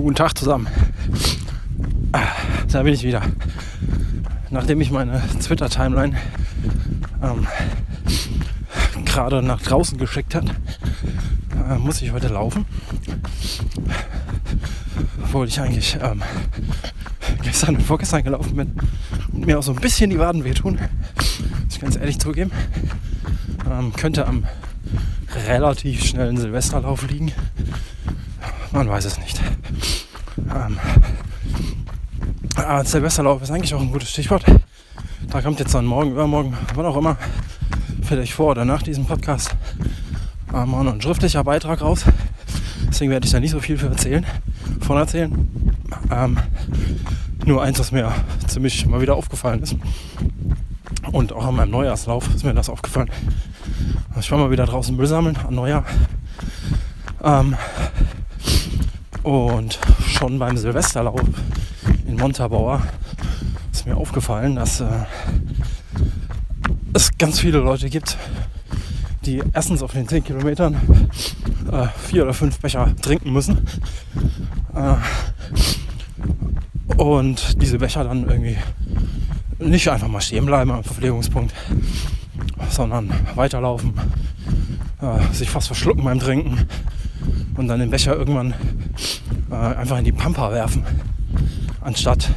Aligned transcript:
Guten 0.00 0.14
Tag 0.14 0.38
zusammen. 0.38 0.66
Da 2.72 2.82
bin 2.82 2.94
ich 2.94 3.02
wieder. 3.02 3.20
Nachdem 4.48 4.80
ich 4.80 4.90
meine 4.90 5.20
Twitter-Timeline 5.42 6.16
ähm, 7.22 7.46
gerade 9.04 9.42
nach 9.42 9.60
draußen 9.60 9.98
geschickt 9.98 10.34
hat, 10.34 10.46
äh, 11.68 11.76
muss 11.76 12.00
ich 12.00 12.12
heute 12.12 12.28
laufen. 12.28 12.64
Obwohl 15.22 15.46
ich 15.46 15.60
eigentlich 15.60 15.98
ähm, 16.00 16.22
gestern 17.42 17.76
und 17.76 17.82
vorgestern 17.82 18.24
gelaufen 18.24 18.56
bin 18.56 18.72
und 19.34 19.44
mir 19.44 19.58
auch 19.58 19.62
so 19.62 19.72
ein 19.72 19.80
bisschen 19.80 20.08
die 20.08 20.18
Waden 20.18 20.44
wehtun. 20.44 20.78
Muss 21.16 21.74
ich 21.74 21.80
ganz 21.80 21.96
ehrlich 21.96 22.18
zugeben. 22.18 22.52
Ähm, 23.70 23.92
könnte 23.92 24.26
am 24.26 24.44
relativ 25.46 26.06
schnellen 26.06 26.38
Silvesterlauf 26.38 27.06
liegen. 27.06 27.32
Man 28.72 28.88
weiß 28.88 29.04
es 29.04 29.18
nicht. 29.18 29.40
Ähm, 30.54 30.78
ah, 32.66 32.84
Silvesterlauf 32.84 33.42
ist 33.42 33.50
eigentlich 33.50 33.74
auch 33.74 33.80
ein 33.80 33.92
gutes 33.92 34.10
Stichwort. 34.10 34.44
Da 35.28 35.40
kommt 35.40 35.58
jetzt 35.60 35.74
dann 35.74 35.86
morgen, 35.86 36.12
übermorgen, 36.12 36.56
wann 36.74 36.86
auch 36.86 36.96
immer, 36.96 37.16
vielleicht 38.02 38.32
vor 38.32 38.52
oder 38.52 38.64
nach 38.64 38.82
diesem 38.82 39.06
Podcast, 39.06 39.54
ähm, 40.52 40.74
auch 40.74 40.82
noch 40.82 40.92
ein 40.92 41.00
schriftlicher 41.00 41.44
Beitrag 41.44 41.80
raus. 41.80 42.04
Deswegen 42.88 43.10
werde 43.10 43.26
ich 43.26 43.32
da 43.32 43.40
nicht 43.40 43.52
so 43.52 43.60
viel 43.60 43.78
für 43.78 43.86
erzählen, 43.86 44.26
von 44.80 44.96
erzählen. 44.96 45.82
Ähm, 46.10 46.38
nur 47.46 47.62
eins, 47.62 47.78
was 47.78 47.92
mir 47.92 48.12
ziemlich 48.46 48.84
mal 48.86 49.00
wieder 49.00 49.16
aufgefallen 49.16 49.62
ist. 49.62 49.76
Und 51.12 51.32
auch 51.32 51.44
an 51.44 51.56
meinem 51.56 51.70
Neujahrslauf 51.70 52.28
ist 52.34 52.44
mir 52.44 52.54
das 52.54 52.68
aufgefallen. 52.68 53.10
Ich 54.18 54.30
war 54.30 54.38
mal 54.38 54.50
wieder 54.50 54.66
draußen 54.66 54.96
Müll 54.96 55.06
sammeln 55.06 55.36
an 55.36 55.54
Neujahr. 55.54 55.84
Ähm, 57.22 57.56
und 59.22 59.78
schon 60.06 60.38
beim 60.38 60.56
Silvesterlauf 60.56 61.20
Montabaur 62.20 62.82
ist 63.72 63.86
mir 63.86 63.96
aufgefallen, 63.96 64.54
dass 64.54 64.80
äh, 64.80 64.86
es 66.92 67.16
ganz 67.16 67.40
viele 67.40 67.58
Leute 67.58 67.88
gibt, 67.88 68.18
die 69.24 69.42
erstens 69.54 69.82
auf 69.82 69.92
den 69.92 70.06
10 70.06 70.24
Kilometern 70.24 70.74
äh, 71.72 71.86
vier 71.96 72.24
oder 72.24 72.34
fünf 72.34 72.58
Becher 72.60 72.94
trinken 73.00 73.32
müssen. 73.32 73.66
Äh, 74.74 74.96
und 76.98 77.62
diese 77.62 77.78
Becher 77.78 78.04
dann 78.04 78.28
irgendwie 78.28 78.58
nicht 79.58 79.88
einfach 79.88 80.08
mal 80.08 80.20
stehen 80.20 80.44
bleiben 80.44 80.70
am 80.72 80.84
Verpflegungspunkt, 80.84 81.54
sondern 82.68 83.10
weiterlaufen, 83.34 83.94
äh, 85.00 85.32
sich 85.32 85.48
fast 85.48 85.68
verschlucken 85.68 86.04
beim 86.04 86.20
Trinken 86.20 86.66
und 87.56 87.66
dann 87.66 87.80
den 87.80 87.88
Becher 87.88 88.14
irgendwann 88.14 88.52
äh, 89.50 89.54
einfach 89.54 89.96
in 89.96 90.04
die 90.04 90.12
Pampa 90.12 90.52
werfen, 90.52 90.84
anstatt 91.80 92.30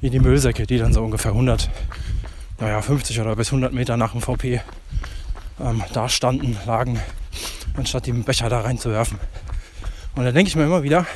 in 0.00 0.12
die 0.12 0.20
Müllsäcke, 0.20 0.66
die 0.66 0.78
dann 0.78 0.92
so 0.92 1.02
ungefähr 1.02 1.32
100, 1.32 1.70
naja 2.60 2.80
50 2.82 3.20
oder 3.20 3.36
bis 3.36 3.48
100 3.48 3.72
Meter 3.72 3.96
nach 3.96 4.12
dem 4.12 4.20
VP 4.20 4.60
ähm, 5.60 5.82
da 5.92 6.08
standen, 6.08 6.56
lagen, 6.66 7.00
anstatt 7.76 8.06
die 8.06 8.12
Becher 8.12 8.48
da 8.48 8.60
reinzuwerfen. 8.60 9.18
Und 10.14 10.24
da 10.24 10.32
denke 10.32 10.48
ich 10.48 10.56
mir 10.56 10.64
immer 10.64 10.82
wieder, 10.82 11.06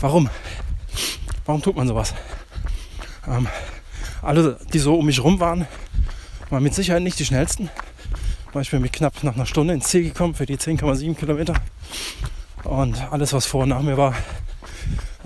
warum? 0.00 0.30
Warum 1.44 1.62
tut 1.62 1.76
man 1.76 1.86
sowas? 1.86 2.14
Ähm, 3.28 3.46
alle, 4.22 4.58
die 4.72 4.78
so 4.78 4.96
um 4.96 5.06
mich 5.06 5.22
rum 5.22 5.38
waren, 5.40 5.66
waren 6.50 6.62
mit 6.62 6.74
Sicherheit 6.74 7.02
nicht 7.02 7.18
die 7.18 7.24
schnellsten. 7.24 7.70
Weil 8.52 8.62
ich 8.62 8.70
bin 8.70 8.80
mit 8.80 8.92
knapp 8.92 9.22
nach 9.22 9.34
einer 9.34 9.46
Stunde 9.46 9.74
ins 9.74 9.88
Ziel 9.88 10.04
gekommen 10.04 10.34
für 10.34 10.46
die 10.46 10.56
10,7 10.56 11.14
Kilometer. 11.14 11.54
Und 12.64 13.00
alles, 13.12 13.32
was 13.32 13.46
vor 13.46 13.64
und 13.64 13.68
nach 13.68 13.82
mir 13.82 13.96
war, 13.96 14.14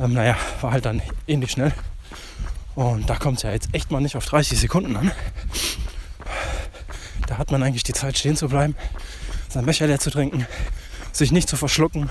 ähm, 0.00 0.14
naja, 0.14 0.36
war 0.60 0.72
halt 0.72 0.86
dann 0.86 1.02
ähnlich 1.26 1.50
schnell. 1.50 1.72
Und 2.74 3.10
da 3.10 3.16
kommt 3.16 3.38
es 3.38 3.42
ja 3.42 3.52
jetzt 3.52 3.68
echt 3.72 3.90
mal 3.90 4.00
nicht 4.00 4.16
auf 4.16 4.24
30 4.24 4.58
Sekunden 4.58 4.96
an. 4.96 5.12
Da 7.27 7.38
hat 7.38 7.50
man 7.50 7.62
eigentlich 7.62 7.83
die 7.83 7.92
Zeit 7.92 8.16
stehen 8.16 8.36
zu 8.36 8.48
bleiben, 8.48 8.74
sein 9.48 9.66
Becher 9.66 9.86
leer 9.86 10.00
zu 10.00 10.10
trinken, 10.10 10.46
sich 11.12 11.33
nicht 11.33 11.48
zu 11.48 11.56
verschlucken, 11.56 12.10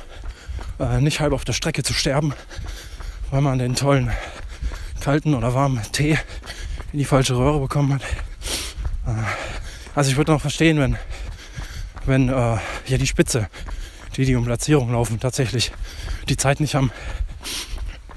äh, 0.80 1.02
nicht 1.02 1.20
halb 1.20 1.34
auf 1.34 1.44
der 1.44 1.54
Strecke 1.54 1.84
zu 1.84 1.94
sterben, 1.94 2.34
weil 3.32 3.42
man 3.42 3.58
den 3.58 3.76
tollen 3.76 4.12
kalten 5.02 5.34
oder 5.34 5.54
warmen 5.54 5.82
Tee 5.92 6.18
in 6.94 7.00
die 7.00 7.06
falsche 7.06 7.36
Röhre 7.36 7.60
bekommen 7.60 7.96
hat. 7.96 8.04
Äh, 9.08 9.24
also 9.96 10.12
ich 10.12 10.18
würde 10.18 10.32
noch 10.32 10.42
verstehen, 10.42 10.80
wenn, 10.80 10.98
wenn 12.06 12.30
äh, 12.30 12.58
ja 12.86 12.98
die 12.98 13.08
Spitze 13.08 13.50
die, 14.16 14.26
die 14.26 14.36
um 14.36 14.46
Platzierung 14.46 14.92
laufen, 14.92 15.20
tatsächlich 15.20 15.72
die 16.28 16.38
Zeit 16.38 16.60
nicht 16.60 16.76
haben 16.76 16.92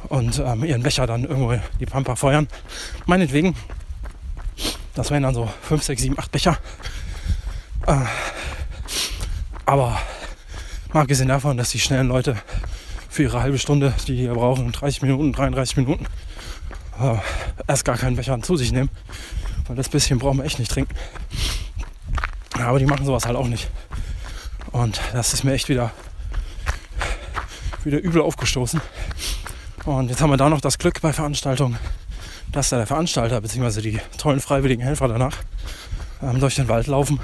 und 0.08 0.38
ähm, 0.38 0.64
ihren 0.64 0.82
Becher 0.82 1.06
dann 1.06 1.24
irgendwo 1.24 1.54
die 1.80 1.86
Pampa 1.86 2.16
feuern. 2.16 2.48
Meinetwegen, 3.06 3.54
das 4.94 5.10
wären 5.10 5.22
dann 5.22 5.34
so 5.34 5.48
5, 5.62 5.82
6, 5.82 6.02
7, 6.02 6.18
8 6.18 6.32
Becher. 6.32 6.58
Äh, 7.86 8.04
aber 9.64 9.98
mal 10.92 11.06
gesehen 11.06 11.28
davon, 11.28 11.56
dass 11.56 11.70
die 11.70 11.80
schnellen 11.80 12.08
Leute 12.08 12.36
für 13.08 13.24
ihre 13.24 13.42
halbe 13.42 13.58
Stunde, 13.58 13.94
die 14.06 14.16
hier 14.16 14.34
brauchen, 14.34 14.72
30 14.72 15.02
Minuten, 15.02 15.32
33 15.32 15.76
Minuten, 15.76 16.06
äh, 17.00 17.16
erst 17.66 17.84
gar 17.84 17.96
keinen 17.96 18.16
Becher 18.16 18.40
zu 18.42 18.56
sich 18.56 18.72
nehmen. 18.72 18.90
Weil 19.66 19.76
das 19.76 19.88
bisschen 19.88 20.18
brauchen 20.18 20.38
wir 20.38 20.44
echt 20.44 20.58
nicht 20.58 20.70
trinken. 20.70 20.94
Aber 22.58 22.78
die 22.78 22.86
machen 22.86 23.06
sowas 23.06 23.24
halt 23.24 23.36
auch 23.36 23.48
nicht. 23.48 23.70
Und 24.72 25.00
das 25.12 25.32
ist 25.34 25.44
mir 25.44 25.52
echt 25.52 25.68
wieder, 25.68 25.90
wieder 27.84 27.98
übel 27.98 28.22
aufgestoßen. 28.22 28.80
Und 29.84 30.10
jetzt 30.10 30.20
haben 30.22 30.30
wir 30.30 30.36
da 30.36 30.48
noch 30.48 30.60
das 30.60 30.78
Glück 30.78 31.00
bei 31.00 31.12
Veranstaltungen, 31.12 31.76
dass 32.52 32.68
da 32.68 32.76
der 32.76 32.86
Veranstalter 32.86 33.40
bzw. 33.40 33.80
die 33.80 34.00
tollen 34.16 34.40
freiwilligen 34.40 34.82
Helfer 34.82 35.08
danach 35.08 35.36
ähm, 36.22 36.38
durch 36.38 36.54
den 36.54 36.68
Wald 36.68 36.86
laufen 36.86 37.18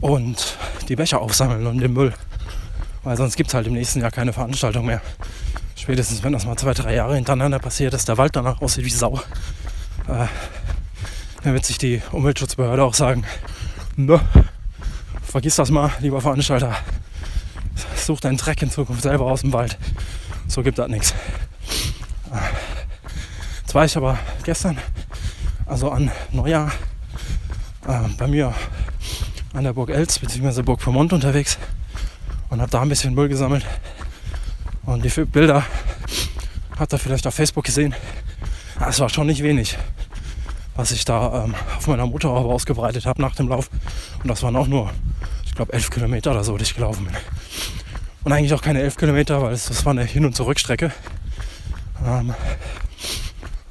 und 0.00 0.58
die 0.88 0.96
Becher 0.96 1.22
aufsammeln 1.22 1.66
und 1.66 1.78
den 1.78 1.94
Müll. 1.94 2.12
Weil 3.02 3.16
sonst 3.16 3.36
gibt 3.36 3.48
es 3.48 3.54
halt 3.54 3.66
im 3.66 3.72
nächsten 3.72 4.00
Jahr 4.00 4.10
keine 4.10 4.34
Veranstaltung 4.34 4.84
mehr. 4.84 5.00
Spätestens 5.74 6.22
wenn 6.22 6.32
das 6.32 6.44
mal 6.44 6.56
zwei, 6.56 6.74
drei 6.74 6.94
Jahre 6.94 7.14
hintereinander 7.14 7.60
passiert, 7.60 7.94
dass 7.94 8.04
der 8.04 8.18
Wald 8.18 8.36
danach 8.36 8.60
aussieht 8.60 8.84
wie 8.84 8.90
Sau. 8.90 9.20
Äh, 10.08 10.26
dann 11.42 11.54
wird 11.54 11.64
sich 11.64 11.78
die 11.78 12.02
Umweltschutzbehörde 12.12 12.84
auch 12.84 12.94
sagen, 12.94 13.24
ne, 13.96 14.20
vergiss 15.22 15.56
das 15.56 15.70
mal, 15.70 15.92
lieber 16.00 16.20
Veranstalter. 16.20 16.76
Such 17.96 18.20
deinen 18.20 18.36
Dreck 18.36 18.60
in 18.60 18.70
Zukunft 18.70 19.02
selber 19.02 19.24
aus 19.24 19.40
dem 19.40 19.52
Wald. 19.52 19.78
So 20.48 20.62
gibt 20.62 20.78
das 20.78 20.88
nichts. 20.88 21.14
Jetzt 23.62 23.74
war 23.74 23.84
ich 23.84 23.96
aber 23.96 24.18
gestern, 24.44 24.78
also 25.66 25.90
an 25.90 26.10
Neujahr, 26.32 26.72
äh, 27.86 28.08
bei 28.16 28.26
mir 28.26 28.54
an 29.52 29.64
der 29.64 29.72
Burg 29.72 29.90
Elz 29.90 30.18
bzw. 30.18 30.62
Burg 30.62 30.80
Vermont 30.80 31.12
unterwegs 31.12 31.58
und 32.50 32.60
habe 32.60 32.70
da 32.70 32.82
ein 32.82 32.88
bisschen 32.88 33.14
Müll 33.14 33.28
gesammelt. 33.28 33.66
Und 34.84 35.04
die 35.04 35.24
Bilder 35.24 35.64
habt 36.78 36.92
ihr 36.92 36.98
vielleicht 36.98 37.26
auf 37.26 37.34
Facebook 37.34 37.64
gesehen. 37.64 37.94
Es 38.88 39.00
war 39.00 39.08
schon 39.08 39.26
nicht 39.26 39.42
wenig, 39.42 39.76
was 40.76 40.90
ich 40.90 41.04
da 41.04 41.44
ähm, 41.44 41.54
auf 41.76 41.86
meiner 41.86 42.06
Motorhaube 42.06 42.52
ausgebreitet 42.52 43.06
habe 43.06 43.20
nach 43.20 43.34
dem 43.34 43.48
Lauf. 43.48 43.70
Und 44.22 44.28
das 44.28 44.42
waren 44.42 44.56
auch 44.56 44.68
nur 44.68 44.92
glaube, 45.56 45.72
elf 45.72 45.90
Kilometer 45.90 46.30
oder 46.30 46.44
so, 46.44 46.56
die 46.56 46.62
ich 46.62 46.74
gelaufen 46.74 47.06
bin. 47.06 47.16
Und 48.26 48.32
eigentlich 48.32 48.54
auch 48.54 48.60
keine 48.60 48.80
elf 48.80 48.96
Kilometer, 48.96 49.40
weil 49.40 49.52
es, 49.52 49.66
das 49.66 49.84
war 49.84 49.92
eine 49.92 50.02
Hin- 50.02 50.24
und 50.24 50.34
Zurückstrecke. 50.34 50.90
Ähm, 52.04 52.34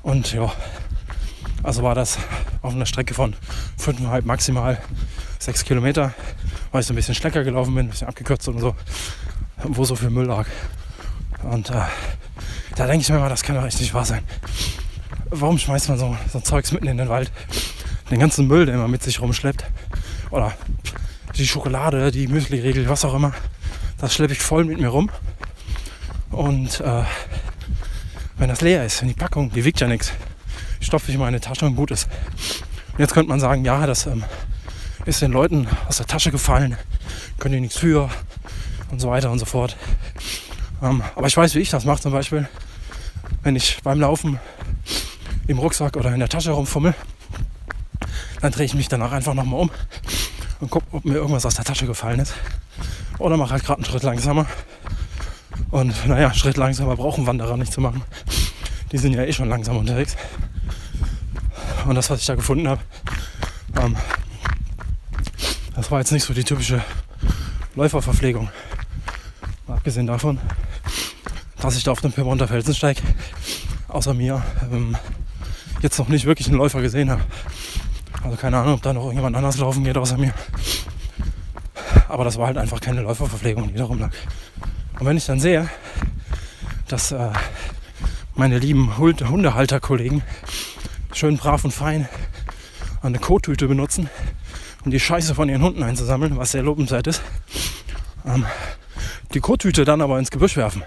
und 0.02 0.32
ja, 0.32 0.50
also 1.62 1.84
war 1.84 1.94
das 1.94 2.18
auf 2.62 2.74
einer 2.74 2.86
Strecke 2.86 3.14
von 3.14 3.36
5,5 3.78 4.24
maximal 4.24 4.82
6 5.40 5.66
Kilometer, 5.66 6.14
weil 6.72 6.80
ich 6.80 6.88
so 6.88 6.94
ein 6.94 6.96
bisschen 6.96 7.16
schlecker 7.16 7.44
gelaufen 7.44 7.76
bin, 7.76 7.88
ein 7.88 7.90
bisschen 7.90 8.08
abgekürzt 8.08 8.48
und 8.48 8.60
so, 8.60 8.78
wo 9.62 9.84
so 9.84 9.98
viel 9.98 10.10
Müll 10.10 10.28
lag. 10.28 10.48
Und 11.44 11.70
äh, 11.72 11.82
da 12.78 12.88
denke 12.88 13.02
ich 13.02 13.10
mir 13.10 13.20
mal, 13.20 13.28
das 13.28 13.44
kann 13.44 13.58
doch 13.58 13.66
echt 13.66 13.82
nicht 13.82 13.94
wahr 13.94 14.06
sein. 14.06 14.24
Warum 15.32 15.58
schmeißt 15.58 15.90
man 15.90 15.98
so, 15.98 16.16
so 16.32 16.40
Zeugs 16.40 16.72
mitten 16.72 16.88
in 16.88 16.96
den 16.96 17.10
Wald? 17.10 17.30
Den 18.10 18.20
ganzen 18.20 18.48
Müll, 18.48 18.66
den 18.66 18.78
man 18.78 18.90
mit 18.90 19.04
sich 19.04 19.20
rumschleppt. 19.20 19.66
Oder 20.32 20.54
die 21.36 21.46
Schokolade, 21.46 22.10
die 22.12 22.30
Müsli-Regel, 22.30 22.88
was 22.88 23.04
auch 23.04 23.16
immer, 23.16 23.34
das 23.98 24.14
schleppe 24.14 24.34
ich 24.34 24.40
voll 24.40 24.66
mit 24.66 24.80
mir 24.80 24.90
rum. 24.90 25.10
Und 26.32 26.82
äh, 26.82 27.04
wenn 28.38 28.50
das 28.50 28.62
leer 28.62 28.86
ist, 28.86 29.02
wenn 29.02 29.08
die 29.08 29.14
Packung, 29.14 29.52
die 29.52 29.64
wiegt 29.64 29.80
ja 29.80 29.88
nichts, 29.88 30.12
stopfe 30.82 31.10
ich 31.10 31.16
in 31.16 31.22
meine 31.22 31.40
Tasche 31.40 31.66
und 31.66 31.76
gut 31.76 31.92
ist. 31.92 32.08
Und 32.94 33.00
jetzt 33.00 33.14
könnte 33.14 33.30
man 33.30 33.40
sagen, 33.40 33.64
ja, 33.64 33.86
das 33.88 34.06
ähm, 34.06 34.24
ist 35.06 35.22
den 35.22 35.32
Leuten 35.32 35.68
aus 35.88 35.98
der 35.98 36.06
Tasche 36.08 36.32
gefallen, 36.32 36.78
können 37.40 37.56
die 37.56 37.62
nichts 37.62 37.78
für 37.78 38.10
und 38.92 39.00
so 39.00 39.10
weiter 39.10 39.32
und 39.32 39.40
so 39.40 39.46
fort. 39.46 39.78
Ähm, 40.82 41.02
aber 41.16 41.28
ich 41.28 41.38
weiß, 41.38 41.56
wie 41.56 41.60
ich 41.60 41.70
das 41.70 41.86
mache 41.86 42.02
zum 42.02 42.12
Beispiel, 42.12 42.48
wenn 43.44 43.56
ich 43.56 43.80
beim 43.84 44.00
Laufen 44.00 44.40
im 45.48 45.60
Rucksack 45.60 45.96
oder 45.98 46.14
in 46.14 46.20
der 46.20 46.30
Tasche 46.30 46.52
rumfummel, 46.52 46.94
dann 48.42 48.52
drehe 48.52 48.66
ich 48.66 48.74
mich 48.74 48.88
danach 48.88 49.12
einfach 49.12 49.34
nochmal 49.34 49.62
um 49.62 49.72
und 50.60 50.70
gucke, 50.70 50.86
ob 50.92 51.06
mir 51.06 51.16
irgendwas 51.16 51.46
aus 51.46 51.56
der 51.56 51.66
Tasche 51.66 51.86
gefallen 51.86 52.20
ist. 52.20 52.34
Oder 53.18 53.38
mache 53.38 53.52
halt 53.52 53.64
gerade 53.64 53.80
einen 53.80 53.86
Schritt 53.86 54.04
langsamer 54.04 54.46
Und 55.72 56.08
naja, 56.08 56.34
Schritt 56.34 56.58
langsamer 56.58 56.96
brauchen 56.96 57.26
Wanderer 57.28 57.58
nicht 57.58 57.72
zu 57.72 57.82
machen. 57.82 58.04
Die 58.92 58.98
sind 58.98 59.14
ja 59.14 59.24
eh 59.24 59.34
schon 59.34 59.50
langsam 59.50 59.78
unterwegs. 59.78 60.16
Und 61.86 61.96
das, 61.96 62.10
was 62.10 62.20
ich 62.20 62.26
da 62.26 62.36
gefunden 62.36 62.68
habe, 62.68 62.82
ähm, 63.82 63.96
das 65.76 65.92
war 65.92 66.00
jetzt 66.00 66.12
nicht 66.12 66.24
so 66.24 66.34
die 66.34 66.44
typische 66.44 66.84
Läuferverpflegung. 67.76 68.50
Mal 69.68 69.76
abgesehen 69.76 70.08
davon, 70.08 70.40
dass 71.62 71.76
ich 71.76 71.84
da 71.84 71.92
auf 71.92 72.02
dem 72.02 72.12
Pyrmonter 72.12 72.48
Felsensteig 72.48 72.98
außer 73.88 74.14
mir 74.14 74.44
ähm, 74.72 74.96
jetzt 75.82 75.98
noch 76.00 76.08
nicht 76.08 76.26
wirklich 76.26 76.48
einen 76.48 76.58
Läufer 76.58 76.82
gesehen 76.82 77.10
habe. 77.10 77.22
Also 78.24 78.38
keine 78.38 78.58
Ahnung, 78.58 78.76
ob 78.76 78.82
da 78.82 78.94
noch 78.94 79.04
irgendjemand 79.04 79.36
anders 79.36 79.58
laufen 79.58 79.84
geht 79.84 79.98
außer 79.98 80.18
mir. 80.18 80.34
Aber 82.08 82.24
das 82.24 82.38
war 82.38 82.48
halt 82.48 82.58
einfach 82.58 82.80
keine 82.80 83.02
Läuferverpflegung, 83.02 83.70
die 83.70 83.76
da 83.76 83.86
rumlag. 83.86 84.12
Und 85.00 85.06
wenn 85.06 85.18
ich 85.18 85.26
dann 85.26 85.40
sehe, 85.40 85.70
dass 86.88 87.12
äh, 87.12 87.32
meine 88.36 88.60
lieben 88.60 88.98
Hundehalterkollegen 88.98 90.22
schön 91.14 91.38
brav 91.38 91.64
und 91.64 91.72
fein 91.72 92.08
eine 93.02 93.20
Kottüte 93.20 93.68
benutzen, 93.68 94.10
um 94.84 94.92
die 94.92 95.00
Scheiße 95.00 95.36
von 95.36 95.50
ihren 95.50 95.62
Hunden 95.62 95.84
einzusammeln, 95.84 96.38
was 96.38 96.52
sehr 96.52 96.64
lobenswert 96.64 97.08
ist, 97.08 97.22
ähm, 98.26 98.46
die 99.34 99.40
Kottüte 99.40 99.86
dann 99.86 100.02
aber 100.02 100.20
ins 100.20 100.32
Gebüsch 100.32 100.58
werfen, 100.58 100.84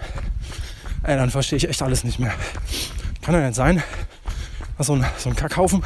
ey, 1.03 1.15
dann 1.15 1.29
verstehe 1.29 1.57
ich 1.57 1.67
echt 1.67 1.81
alles 1.81 2.03
nicht 2.03 2.19
mehr. 2.19 2.33
Kann 3.21 3.35
ja 3.35 3.41
nicht 3.41 3.55
sein, 3.55 3.83
dass 4.77 4.87
so 4.87 4.93
ein, 4.93 5.05
so 5.17 5.29
ein 5.29 5.35
Kackhaufen 5.35 5.83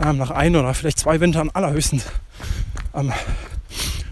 ähm, 0.00 0.18
nach 0.18 0.30
ein 0.30 0.54
oder 0.56 0.72
vielleicht 0.74 0.98
zwei 0.98 1.20
Wintern 1.20 1.50
allerhöchstens 1.50 2.06
ähm, 2.94 3.12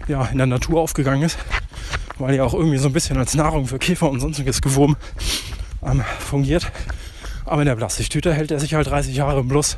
ja, 0.07 0.25
in 0.25 0.37
der 0.37 0.47
Natur 0.47 0.81
aufgegangen 0.81 1.23
ist, 1.23 1.37
weil 2.17 2.35
ja 2.35 2.43
auch 2.43 2.53
irgendwie 2.53 2.77
so 2.77 2.87
ein 2.87 2.93
bisschen 2.93 3.17
als 3.17 3.33
Nahrung 3.33 3.67
für 3.67 3.79
Käfer 3.79 4.09
und 4.09 4.19
sonstiges 4.19 4.61
Gewurm 4.61 4.97
ähm, 5.83 6.03
fungiert. 6.19 6.71
Aber 7.45 7.61
in 7.61 7.67
der 7.67 7.75
Plastiktüte 7.75 8.33
hält 8.33 8.51
er 8.51 8.59
sich 8.59 8.73
halt 8.73 8.87
30 8.87 9.15
Jahre 9.15 9.41
im 9.41 9.47
Plus, 9.47 9.77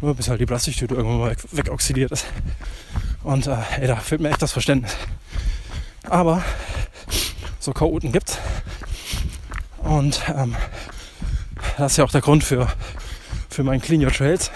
nur 0.00 0.14
bis 0.14 0.28
halt 0.28 0.40
die 0.40 0.46
Plastiktüte 0.46 0.94
irgendwann 0.94 1.20
mal 1.20 1.30
weg, 1.30 1.38
wegoxidiert 1.52 2.10
ist. 2.10 2.26
Und 3.22 3.46
äh, 3.46 3.56
ey, 3.80 3.86
da 3.86 3.96
fehlt 3.96 4.20
mir 4.20 4.30
echt 4.30 4.42
das 4.42 4.52
Verständnis. 4.52 4.96
Aber 6.08 6.42
so 7.60 7.72
Chaoten 7.72 8.12
gibt's. 8.12 8.38
Und 9.78 10.22
ähm, 10.34 10.56
das 11.76 11.92
ist 11.92 11.98
ja 11.98 12.04
auch 12.04 12.10
der 12.10 12.20
Grund 12.20 12.42
für, 12.42 12.66
für 13.48 13.62
mein 13.62 13.80
Clean 13.80 14.02
Your 14.02 14.12
Trails. 14.12 14.50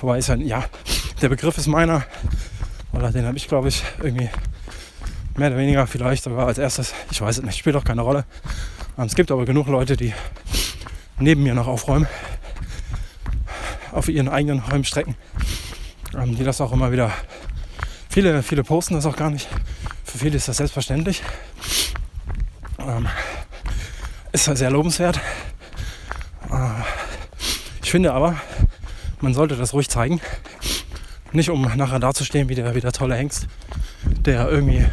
Wobei 0.00 0.18
ist 0.18 0.28
ja, 0.28 0.34
ja, 0.36 0.64
der 1.20 1.28
Begriff 1.28 1.58
ist 1.58 1.66
meiner, 1.66 2.04
oder 2.92 3.10
den 3.10 3.26
habe 3.26 3.36
ich, 3.36 3.48
glaube 3.48 3.68
ich, 3.68 3.82
irgendwie 4.02 4.28
mehr 5.36 5.48
oder 5.48 5.58
weniger 5.58 5.86
vielleicht 5.86 6.24
sogar 6.24 6.46
als 6.46 6.58
erstes. 6.58 6.94
Ich 7.10 7.20
weiß 7.20 7.38
es 7.38 7.44
nicht, 7.44 7.58
spielt 7.58 7.76
auch 7.76 7.84
keine 7.84 8.02
Rolle. 8.02 8.24
Ähm, 8.98 9.04
es 9.04 9.14
gibt 9.14 9.30
aber 9.30 9.44
genug 9.44 9.66
Leute, 9.68 9.96
die 9.96 10.12
neben 11.18 11.42
mir 11.42 11.54
noch 11.54 11.66
aufräumen. 11.66 12.06
Auf 13.92 14.08
ihren 14.08 14.28
eigenen 14.28 14.60
Räumstrecken. 14.60 15.16
Ähm, 16.16 16.36
die 16.36 16.44
das 16.44 16.60
auch 16.60 16.72
immer 16.72 16.92
wieder. 16.92 17.12
Viele, 18.08 18.42
viele 18.42 18.64
posten 18.64 18.94
das 18.94 19.06
auch 19.06 19.16
gar 19.16 19.30
nicht. 19.30 19.48
Für 20.04 20.18
viele 20.18 20.36
ist 20.36 20.48
das 20.48 20.58
selbstverständlich. 20.58 21.22
Ähm, 22.78 23.08
ist 24.32 24.44
sehr 24.44 24.70
lobenswert. 24.70 25.18
Äh, 26.50 26.82
ich 27.82 27.90
finde 27.90 28.12
aber, 28.12 28.36
man 29.20 29.34
sollte 29.34 29.56
das 29.56 29.72
ruhig 29.72 29.88
zeigen. 29.88 30.20
Nicht 31.32 31.50
um 31.50 31.62
nachher 31.76 31.98
dazustehen 31.98 32.48
wie 32.48 32.54
der, 32.54 32.74
wie 32.74 32.80
der 32.80 32.92
tolle 32.92 33.14
Hengst, 33.14 33.46
der 34.04 34.48
irgendwie 34.48 34.84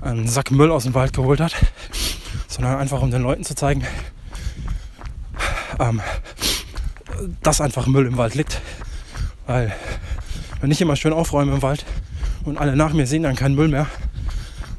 einen 0.00 0.28
Sack 0.28 0.50
Müll 0.50 0.70
aus 0.70 0.84
dem 0.84 0.94
Wald 0.94 1.12
geholt 1.12 1.40
hat, 1.40 1.54
sondern 2.48 2.78
einfach 2.78 3.02
um 3.02 3.10
den 3.10 3.22
Leuten 3.22 3.44
zu 3.44 3.54
zeigen, 3.54 3.84
ähm, 5.78 6.00
dass 7.42 7.60
einfach 7.60 7.86
Müll 7.86 8.06
im 8.06 8.16
Wald 8.16 8.34
liegt. 8.34 8.60
Weil 9.46 9.74
wenn 10.60 10.70
ich 10.70 10.80
immer 10.80 10.96
schön 10.96 11.12
aufräume 11.12 11.52
im 11.52 11.62
Wald 11.62 11.84
und 12.44 12.58
alle 12.58 12.76
nach 12.76 12.92
mir 12.92 13.06
sehen 13.06 13.22
dann 13.22 13.36
keinen 13.36 13.54
Müll 13.54 13.68
mehr, 13.68 13.86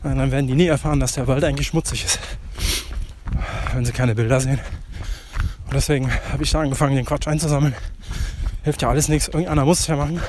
dann 0.04 0.32
werden 0.32 0.48
die 0.48 0.56
nie 0.56 0.68
erfahren, 0.68 1.00
dass 1.00 1.14
der 1.14 1.28
Wald 1.28 1.44
eigentlich 1.44 1.68
schmutzig 1.68 2.06
ist. 2.06 2.20
Wenn 3.74 3.86
sie 3.86 3.92
keine 3.92 4.16
Bilder 4.16 4.40
sehen. 4.40 4.60
Und 5.66 5.74
deswegen 5.74 6.12
habe 6.32 6.44
ich 6.44 6.52
da 6.52 6.62
angefangen, 6.62 6.96
den 6.96 7.06
Quatsch 7.06 7.28
einzusammeln. 7.28 7.76
Hilft 8.68 8.82
ja 8.82 8.90
alles 8.90 9.08
nichts. 9.08 9.30
Irgendeiner 9.30 9.64
muss 9.64 9.80
es 9.80 9.88
ja 9.88 9.96
machen. 9.96 10.20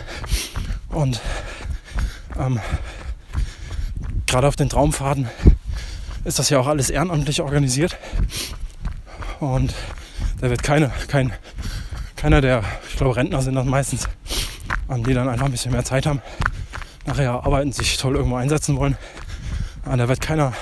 Und 0.91 1.21
ähm, 2.39 2.61
gerade 4.29 4.47
auf 4.47 4.55
den 4.55 4.69
Traumfaden 4.69 5.29
ist 6.25 6.39
das 6.39 6.49
ja 6.49 6.61
auch 6.61 6.69
alles 6.69 6.89
ehrenamtlich 6.89 7.41
organisiert. 7.41 7.97
Und 9.41 9.75
da 10.41 10.51
wird 10.51 10.63
keine, 10.63 10.93
kein, 11.09 11.33
keiner 12.15 12.41
der, 12.41 12.63
ich 12.89 12.95
glaube 12.95 13.17
Rentner 13.17 13.43
sind 13.43 13.57
das 13.57 13.67
meistens, 13.67 14.09
die 14.89 15.15
dann 15.15 15.29
einfach 15.29 15.47
ein 15.47 15.51
bisschen 15.51 15.73
mehr 15.73 15.85
Zeit 15.85 16.07
haben, 16.07 16.23
nachher 17.07 17.33
arbeiten, 17.33 17.73
sich 17.73 17.97
toll 17.97 18.15
irgendwo 18.15 18.37
einsetzen 18.37 18.77
wollen. 18.77 18.97
Da 19.85 20.07
wird 20.07 20.21
keiner 20.21 20.53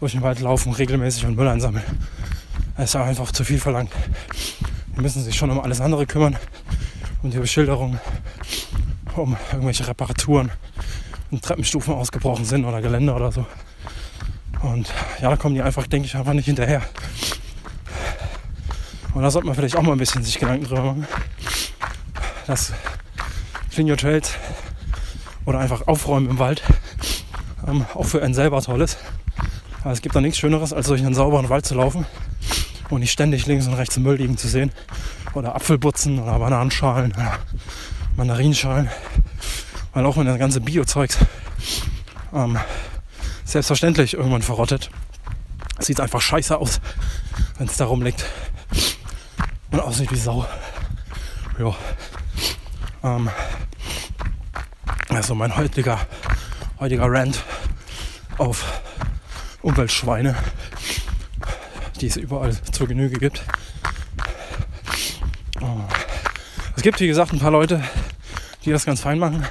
durch 0.00 0.12
den 0.12 0.22
Wald 0.22 0.40
laufen, 0.40 0.72
regelmäßig 0.72 1.26
und 1.26 1.36
Müll 1.36 1.48
einsammeln. 1.48 1.84
Das 2.78 2.88
ist 2.88 2.96
einfach 2.96 3.32
zu 3.32 3.44
viel 3.44 3.60
verlangt. 3.60 3.92
Die 4.96 5.02
müssen 5.02 5.22
sich 5.22 5.36
schon 5.36 5.50
um 5.50 5.60
alles 5.60 5.82
andere 5.82 6.06
kümmern, 6.06 6.38
um 7.26 7.32
die 7.32 7.38
Beschilderung, 7.38 7.98
um 9.16 9.36
irgendwelche 9.50 9.88
Reparaturen, 9.88 10.52
wenn 11.30 11.40
Treppenstufen 11.40 11.92
ausgebrochen 11.92 12.44
sind 12.44 12.64
oder 12.64 12.80
Geländer 12.80 13.16
oder 13.16 13.32
so. 13.32 13.44
Und 14.62 14.88
ja, 15.20 15.30
da 15.30 15.36
kommen 15.36 15.56
die 15.56 15.62
einfach, 15.62 15.88
denke 15.88 16.06
ich, 16.06 16.14
einfach 16.14 16.34
nicht 16.34 16.44
hinterher. 16.44 16.82
Und 19.12 19.22
da 19.22 19.30
sollte 19.30 19.46
man 19.46 19.56
vielleicht 19.56 19.74
auch 19.74 19.82
mal 19.82 19.92
ein 19.92 19.98
bisschen 19.98 20.22
sich 20.22 20.38
Gedanken 20.38 20.66
drüber 20.66 20.82
machen, 20.82 21.08
dass 22.46 22.72
Clean 23.72 23.90
Your 23.90 23.96
Trails 23.96 24.34
oder 25.46 25.58
einfach 25.58 25.88
Aufräumen 25.88 26.30
im 26.30 26.38
Wald 26.38 26.62
ähm, 27.66 27.86
auch 27.94 28.04
für 28.04 28.22
einen 28.22 28.34
selber 28.34 28.62
toll 28.62 28.82
ist. 28.82 28.98
Aber 29.82 29.90
es 29.90 30.00
gibt 30.00 30.14
da 30.14 30.20
nichts 30.20 30.38
Schöneres, 30.38 30.72
als 30.72 30.86
durch 30.86 31.04
einen 31.04 31.14
sauberen 31.14 31.48
Wald 31.48 31.66
zu 31.66 31.74
laufen 31.74 32.06
und 32.90 33.00
nicht 33.00 33.12
ständig 33.12 33.46
links 33.46 33.66
und 33.66 33.74
rechts 33.74 33.96
im 33.96 34.04
Müll 34.04 34.16
liegen 34.16 34.36
zu 34.36 34.48
sehen. 34.48 34.70
Oder 35.34 35.54
Apfelbutzen 35.54 36.18
oder 36.18 36.38
Bananenschalen 36.38 37.12
oder 37.12 37.38
Mandarinschalen. 38.16 38.88
Weil 39.92 40.06
auch 40.06 40.16
wenn 40.16 40.26
das 40.26 40.38
ganze 40.38 40.60
Bio-Zeugs 40.60 41.18
ähm, 42.34 42.58
selbstverständlich 43.44 44.14
irgendwann 44.14 44.42
verrottet, 44.42 44.90
sieht 45.78 46.00
einfach 46.00 46.20
scheiße 46.20 46.56
aus, 46.56 46.80
wenn 47.58 47.66
es 47.66 47.76
da 47.76 47.86
rumliegt. 47.86 48.24
Und 49.70 49.80
aussieht 49.80 50.10
wie 50.10 50.16
Sau. 50.16 50.46
Ja. 51.58 51.74
Ähm, 53.02 53.30
also 55.08 55.34
mein 55.34 55.56
heutiger, 55.56 56.00
heutiger 56.78 57.10
Rant 57.10 57.42
auf 58.38 58.82
Umweltschweine, 59.62 60.36
die 61.96 62.06
es 62.06 62.16
überall 62.16 62.54
zur 62.72 62.86
Genüge 62.88 63.18
gibt. 63.18 63.42
Es 66.76 66.82
gibt, 66.82 67.00
wie 67.00 67.06
gesagt, 67.06 67.32
ein 67.32 67.38
paar 67.38 67.50
Leute, 67.50 67.82
die 68.64 68.70
das 68.70 68.84
ganz 68.84 69.00
fein 69.00 69.18
machen, 69.18 69.44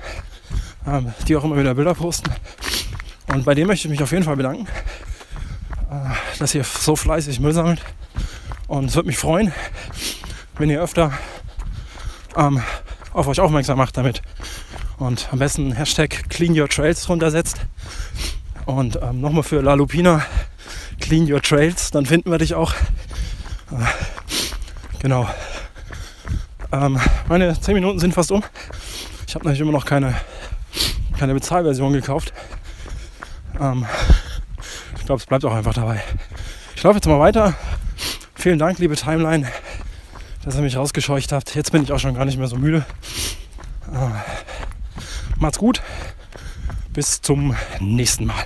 ähm, 0.88 1.12
die 1.28 1.36
auch 1.36 1.44
immer 1.44 1.58
wieder 1.58 1.74
Bilder 1.74 1.96
posten. 1.96 2.32
Und 3.28 3.46
bei 3.46 3.56
dem 3.56 3.68
möchte 3.68 3.88
ich 3.88 3.92
mich 3.92 4.04
auf 4.04 4.12
jeden 4.12 4.24
Fall 4.24 4.36
bedanken, 4.36 4.68
äh, 5.90 6.38
dass 6.38 6.54
ihr 6.54 6.64
so 6.64 6.96
fleißig 6.96 7.40
Müll 7.40 7.52
sammelt. 7.52 7.82
Und 8.68 8.86
es 8.86 8.96
würde 8.96 9.08
mich 9.08 9.18
freuen, 9.18 9.52
wenn 10.58 10.70
ihr 10.70 10.82
öfter 10.82 11.14
ähm, 12.38 12.62
auf 13.12 13.28
euch 13.28 13.40
aufmerksam 13.40 13.80
macht 13.80 13.98
damit. 13.98 14.22
Und 14.98 15.28
am 15.32 15.40
besten 15.40 15.72
Hashtag 15.72 16.30
Clean 16.30 16.58
Your 16.58 16.70
Trails 16.70 17.04
drunter 17.04 17.32
setzt. 17.32 17.58
Und 18.66 19.00
ähm, 19.02 19.20
nochmal 19.20 19.44
für 19.44 19.62
La 19.62 19.74
Lupina 19.74 20.26
Clean 21.00 21.32
Your 21.32 21.42
Trails, 21.42 21.92
dann 21.92 22.06
finden 22.06 22.32
wir 22.32 22.38
dich 22.38 22.54
auch. 22.54 22.74
Äh, 23.72 23.86
genau. 25.00 25.28
Ähm, 26.72 27.00
meine 27.28 27.60
10 27.60 27.74
Minuten 27.74 28.00
sind 28.00 28.14
fast 28.14 28.32
um. 28.32 28.44
Ich 29.28 29.36
habe 29.36 29.46
natürlich 29.46 29.62
immer 29.62 29.72
noch 29.72 29.86
keine, 29.86 30.16
keine 31.18 31.34
Bezahlversion 31.34 31.94
gekauft. 31.94 32.34
Ähm, 33.60 33.86
ich 34.98 35.06
glaube, 35.06 35.20
es 35.20 35.26
bleibt 35.26 35.46
auch 35.46 35.54
einfach 35.54 35.74
dabei. 35.74 36.02
Ich 36.76 36.84
laufe 36.84 36.98
jetzt 36.98 37.08
mal 37.08 37.20
weiter. 37.20 37.54
Vielen 38.34 38.60
Dank, 38.60 38.80
liebe 38.80 38.96
Timeline, 38.96 39.48
dass 40.44 40.56
ihr 40.56 40.62
mich 40.62 40.78
rausgescheucht 40.78 41.32
habt. 41.32 41.56
Jetzt 41.56 41.72
bin 41.72 41.84
ich 41.84 41.92
auch 41.92 42.00
schon 42.00 42.16
gar 42.16 42.26
nicht 42.26 42.38
mehr 42.38 42.48
so 42.48 42.58
müde. 42.58 42.86
Äh, 43.92 44.10
macht's 45.38 45.58
gut. 45.58 45.82
Bis 46.94 47.22
zum 47.22 47.56
nächsten 47.80 48.26
Mal. 48.26 48.44